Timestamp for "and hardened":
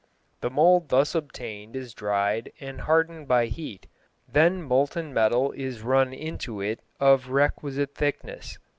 2.59-3.27